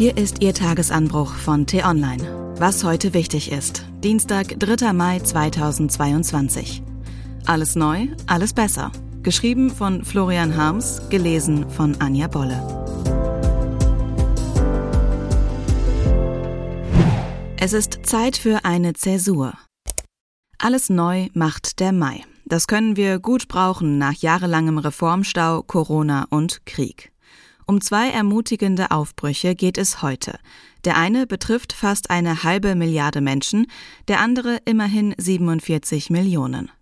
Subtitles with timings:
[0.00, 2.54] Hier ist Ihr Tagesanbruch von T-Online.
[2.56, 3.84] Was heute wichtig ist.
[4.02, 4.94] Dienstag, 3.
[4.94, 6.82] Mai 2022.
[7.44, 8.92] Alles neu, alles besser.
[9.22, 12.56] Geschrieben von Florian Harms, gelesen von Anja Bolle.
[17.58, 19.52] Es ist Zeit für eine Zäsur.
[20.56, 22.24] Alles neu macht der Mai.
[22.46, 27.12] Das können wir gut brauchen nach jahrelangem Reformstau, Corona und Krieg.
[27.70, 30.40] Um zwei ermutigende Aufbrüche geht es heute.
[30.84, 33.68] Der eine betrifft fast eine halbe Milliarde Menschen,
[34.08, 36.72] der andere immerhin 47 Millionen.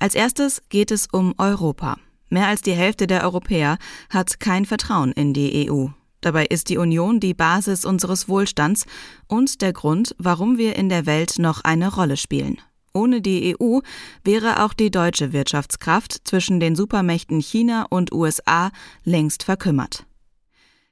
[0.00, 1.98] Als erstes geht es um Europa.
[2.30, 3.78] Mehr als die Hälfte der Europäer
[4.10, 5.86] hat kein Vertrauen in die EU.
[6.20, 8.86] Dabei ist die Union die Basis unseres Wohlstands
[9.28, 12.60] und der Grund, warum wir in der Welt noch eine Rolle spielen.
[12.98, 13.78] Ohne die EU
[14.24, 18.72] wäre auch die deutsche Wirtschaftskraft zwischen den Supermächten China und USA
[19.04, 20.04] längst verkümmert.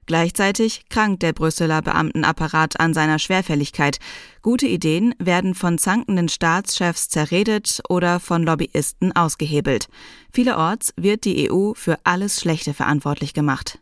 [0.06, 3.98] Gleichzeitig krankt der Brüsseler Beamtenapparat an seiner Schwerfälligkeit.
[4.40, 9.88] Gute Ideen werden von zankenden Staatschefs zerredet oder von Lobbyisten ausgehebelt.
[10.32, 13.80] Vielerorts wird die EU für alles Schlechte verantwortlich gemacht.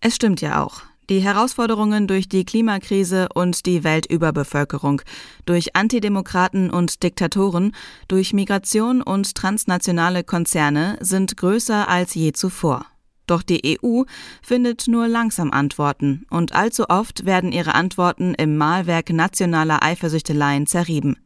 [0.00, 0.82] Es stimmt ja auch.
[1.10, 5.02] Die Herausforderungen durch die Klimakrise und die Weltüberbevölkerung,
[5.44, 7.74] durch Antidemokraten und Diktatoren,
[8.06, 12.86] durch Migration und transnationale Konzerne sind größer als je zuvor.
[13.26, 14.04] Doch die EU
[14.40, 21.16] findet nur langsam Antworten und allzu oft werden ihre Antworten im Mahlwerk nationaler Eifersüchteleien zerrieben.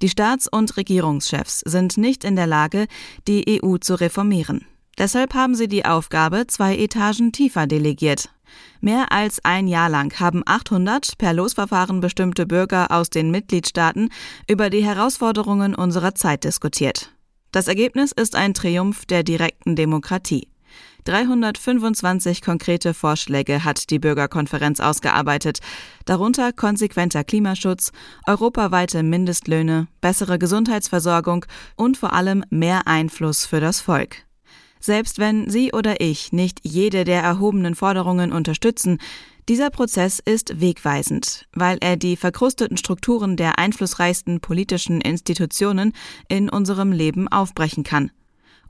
[0.00, 2.86] Die Staats- und Regierungschefs sind nicht in der Lage,
[3.26, 4.64] die EU zu reformieren.
[4.96, 8.30] Deshalb haben sie die Aufgabe zwei Etagen tiefer delegiert.
[8.80, 14.10] Mehr als ein Jahr lang haben 800 per Losverfahren bestimmte Bürger aus den Mitgliedstaaten
[14.48, 17.12] über die Herausforderungen unserer Zeit diskutiert.
[17.52, 20.48] Das Ergebnis ist ein Triumph der direkten Demokratie.
[21.04, 25.58] 325 konkrete Vorschläge hat die Bürgerkonferenz ausgearbeitet,
[26.04, 27.92] darunter konsequenter Klimaschutz,
[28.26, 31.44] europaweite Mindestlöhne, bessere Gesundheitsversorgung
[31.76, 34.24] und vor allem mehr Einfluss für das Volk.
[34.82, 38.98] Selbst wenn Sie oder ich nicht jede der erhobenen Forderungen unterstützen,
[39.48, 45.92] dieser Prozess ist wegweisend, weil er die verkrusteten Strukturen der einflussreichsten politischen Institutionen
[46.28, 48.10] in unserem Leben aufbrechen kann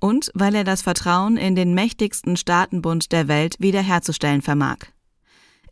[0.01, 4.79] und weil er das Vertrauen in den mächtigsten Staatenbund der Welt wiederherzustellen vermag.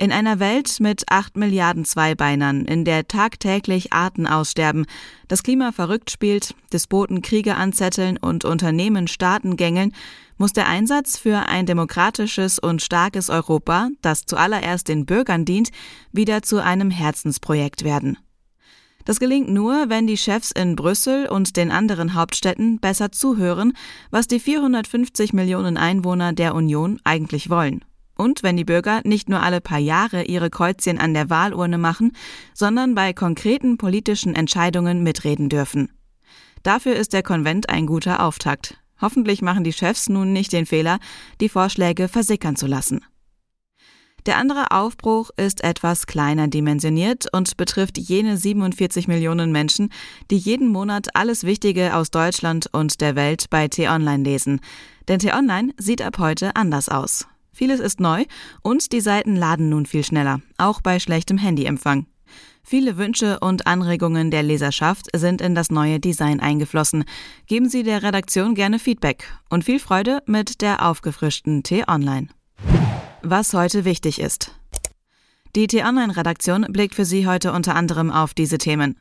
[0.01, 4.87] In einer Welt mit acht Milliarden Zweibeinern, in der tagtäglich Arten aussterben,
[5.29, 9.93] das Klima verrückt spielt, Despoten Kriege anzetteln und Unternehmen Staaten gängeln,
[10.39, 15.69] muss der Einsatz für ein demokratisches und starkes Europa, das zuallererst den Bürgern dient,
[16.13, 18.17] wieder zu einem Herzensprojekt werden.
[19.05, 23.75] Das gelingt nur, wenn die Chefs in Brüssel und den anderen Hauptstädten besser zuhören,
[24.11, 27.85] was die 450 Millionen Einwohner der Union eigentlich wollen.
[28.21, 32.13] Und wenn die Bürger nicht nur alle paar Jahre ihre Kreuzchen an der Wahlurne machen,
[32.53, 35.91] sondern bei konkreten politischen Entscheidungen mitreden dürfen.
[36.63, 38.77] Dafür ist der Konvent ein guter Auftakt.
[39.01, 40.99] Hoffentlich machen die Chefs nun nicht den Fehler,
[41.41, 43.01] die Vorschläge versickern zu lassen.
[44.27, 49.91] Der andere Aufbruch ist etwas kleiner dimensioniert und betrifft jene 47 Millionen Menschen,
[50.31, 54.61] die jeden Monat alles Wichtige aus Deutschland und der Welt bei T-Online lesen.
[55.09, 57.27] Denn T-Online sieht ab heute anders aus.
[57.61, 58.25] Vieles ist neu
[58.63, 62.07] und die Seiten laden nun viel schneller, auch bei schlechtem Handyempfang.
[62.63, 67.05] Viele Wünsche und Anregungen der Leserschaft sind in das neue Design eingeflossen.
[67.47, 72.29] Geben Sie der Redaktion gerne Feedback und viel Freude mit der aufgefrischten T-Online.
[73.21, 74.59] Was heute wichtig ist.
[75.55, 78.97] Die T-Online-Redaktion blickt für Sie heute unter anderem auf diese Themen.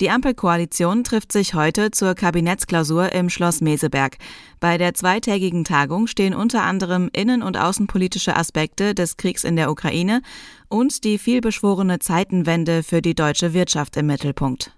[0.00, 4.16] Die Ampelkoalition trifft sich heute zur Kabinettsklausur im Schloss Meseberg.
[4.60, 9.70] Bei der zweitägigen Tagung stehen unter anderem innen- und außenpolitische Aspekte des Kriegs in der
[9.70, 10.22] Ukraine
[10.68, 14.72] und die vielbeschworene Zeitenwende für die deutsche Wirtschaft im Mittelpunkt.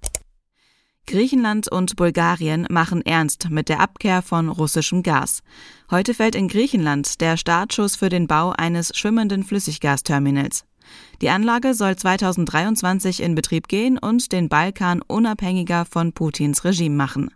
[1.07, 5.43] Griechenland und Bulgarien machen ernst mit der Abkehr von russischem Gas.
[5.91, 10.65] Heute fällt in Griechenland der Startschuss für den Bau eines schwimmenden Flüssiggasterminals.
[11.21, 17.31] Die Anlage soll 2023 in Betrieb gehen und den Balkan unabhängiger von Putins Regime machen.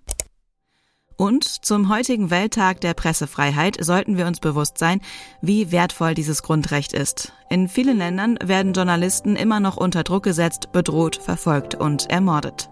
[1.17, 5.01] Und zum heutigen Welttag der Pressefreiheit sollten wir uns bewusst sein,
[5.41, 7.33] wie wertvoll dieses Grundrecht ist.
[7.51, 12.69] In vielen Ländern werden Journalisten immer noch unter Druck gesetzt, bedroht, verfolgt und ermordet.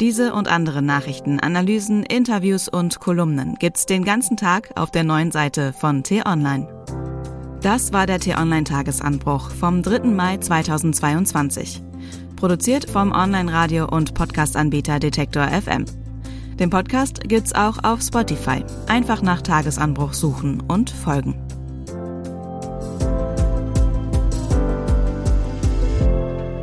[0.00, 5.30] Diese und andere Nachrichten, Analysen, Interviews und Kolumnen gibt's den ganzen Tag auf der neuen
[5.30, 6.81] Seite von T-Online.
[7.62, 10.00] Das war der T-Online-Tagesanbruch vom 3.
[10.08, 11.80] Mai 2022.
[12.34, 15.84] Produziert vom Online-Radio- und Podcast-Anbieter Detektor FM.
[16.58, 18.64] Den Podcast gibt's auch auf Spotify.
[18.88, 21.36] Einfach nach Tagesanbruch suchen und folgen.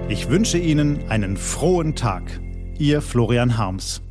[0.10, 2.42] Ich wünsche Ihnen einen frohen Tag.
[2.78, 4.02] Ihr Florian Harms.